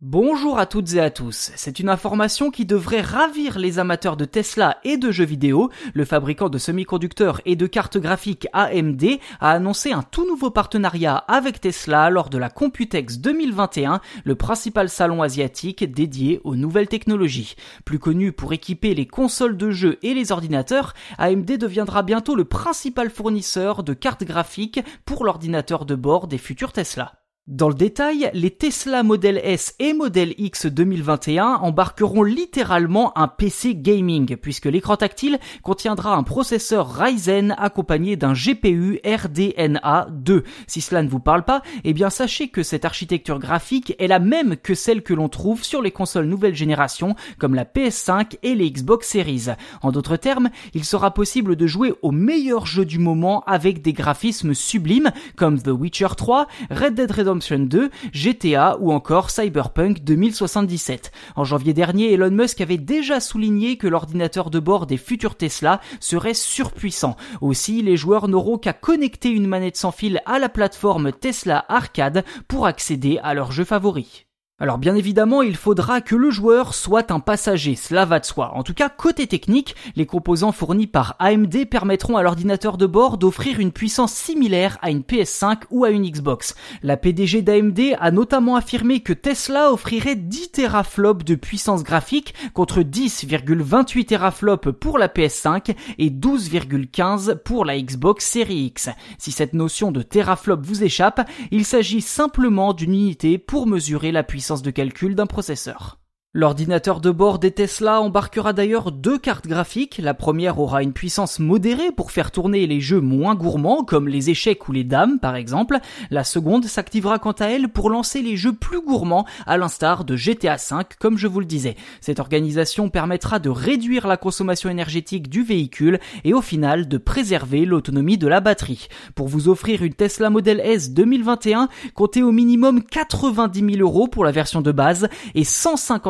[0.00, 1.50] Bonjour à toutes et à tous.
[1.56, 5.70] C'est une information qui devrait ravir les amateurs de Tesla et de jeux vidéo.
[5.92, 9.04] Le fabricant de semi-conducteurs et de cartes graphiques AMD
[9.40, 14.88] a annoncé un tout nouveau partenariat avec Tesla lors de la Computex 2021, le principal
[14.88, 17.56] salon asiatique dédié aux nouvelles technologies.
[17.84, 22.44] Plus connu pour équiper les consoles de jeux et les ordinateurs, AMD deviendra bientôt le
[22.44, 27.14] principal fournisseur de cartes graphiques pour l'ordinateur de bord des futurs Tesla.
[27.48, 33.74] Dans le détail, les Tesla Model S et Model X 2021 embarqueront littéralement un PC
[33.74, 40.44] gaming puisque l'écran tactile contiendra un processeur Ryzen accompagné d'un GPU RDNA 2.
[40.66, 44.18] Si cela ne vous parle pas, eh bien sachez que cette architecture graphique est la
[44.18, 48.54] même que celle que l'on trouve sur les consoles nouvelle génération comme la PS5 et
[48.56, 49.46] les Xbox Series.
[49.80, 53.94] En d'autres termes, il sera possible de jouer aux meilleurs jeux du moment avec des
[53.94, 61.12] graphismes sublimes comme The Witcher 3, Red Dead Redemption 2, GTA ou encore Cyberpunk 2077.
[61.36, 65.80] En janvier dernier, Elon Musk avait déjà souligné que l'ordinateur de bord des futurs Tesla
[66.00, 67.16] serait surpuissant.
[67.40, 72.24] Aussi, les joueurs n'auront qu'à connecter une manette sans fil à la plateforme Tesla Arcade
[72.46, 74.27] pour accéder à leurs jeux favoris.
[74.60, 78.50] Alors bien évidemment, il faudra que le joueur soit un passager, cela va de soi.
[78.56, 83.18] En tout cas, côté technique, les composants fournis par AMD permettront à l'ordinateur de bord
[83.18, 86.56] d'offrir une puissance similaire à une PS5 ou à une Xbox.
[86.82, 92.80] La PDG d'AMD a notamment affirmé que Tesla offrirait 10 teraflops de puissance graphique contre
[92.80, 98.88] 10,28 teraflops pour la PS5 et 12,15 pour la Xbox Series X.
[99.18, 104.24] Si cette notion de teraflop vous échappe, il s'agit simplement d'une unité pour mesurer la
[104.24, 106.00] puissance de calcul d'un processeur.
[106.34, 109.96] L'ordinateur de bord des Tesla embarquera d'ailleurs deux cartes graphiques.
[109.96, 114.28] La première aura une puissance modérée pour faire tourner les jeux moins gourmands comme les
[114.28, 115.78] échecs ou les dames par exemple.
[116.10, 120.16] La seconde s'activera quant à elle pour lancer les jeux plus gourmands à l'instar de
[120.16, 121.76] GTA V comme je vous le disais.
[122.02, 127.64] Cette organisation permettra de réduire la consommation énergétique du véhicule et au final de préserver
[127.64, 128.88] l'autonomie de la batterie.
[129.14, 134.26] Pour vous offrir une Tesla Model S 2021, comptez au minimum 90 000 euros pour
[134.26, 135.44] la version de base et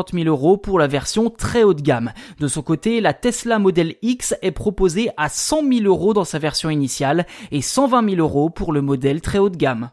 [0.09, 2.13] 150 000 euros pour la version très haut de gamme.
[2.39, 6.39] De son côté, la Tesla Model X est proposée à 100 000 euros dans sa
[6.39, 9.91] version initiale et 120 000 euros pour le modèle très haut de gamme.